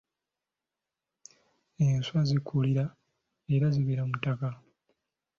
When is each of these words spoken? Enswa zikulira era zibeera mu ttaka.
Enswa 1.87 2.19
zikulira 2.29 2.85
era 3.53 3.67
zibeera 3.73 4.03
mu 4.09 4.15
ttaka. 4.19 4.49